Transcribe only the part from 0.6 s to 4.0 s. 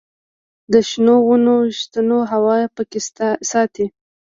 د شنو ونو شتون هوا پاکه ساتي.